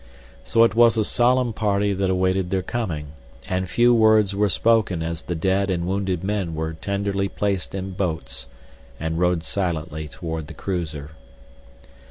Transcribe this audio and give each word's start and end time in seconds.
So 0.43 0.63
it 0.63 0.73
was 0.73 0.97
a 0.97 1.03
solemn 1.03 1.53
party 1.53 1.93
that 1.93 2.09
awaited 2.09 2.49
their 2.49 2.63
coming, 2.63 3.11
and 3.47 3.69
few 3.69 3.93
words 3.93 4.33
were 4.33 4.49
spoken 4.49 5.03
as 5.03 5.21
the 5.21 5.35
dead 5.35 5.69
and 5.69 5.85
wounded 5.85 6.23
men 6.23 6.55
were 6.55 6.73
tenderly 6.73 7.29
placed 7.29 7.75
in 7.75 7.91
boats 7.91 8.47
and 8.99 9.19
rowed 9.19 9.43
silently 9.43 10.07
toward 10.07 10.47
the 10.47 10.55
cruiser. 10.55 11.11